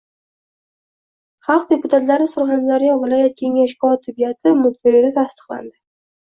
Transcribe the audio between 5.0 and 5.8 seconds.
tasdiqlandi